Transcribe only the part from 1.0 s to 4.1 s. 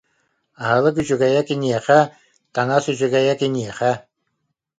үчүгэйэ киниэхэ, таҥас үчүгэйэ киниэхэ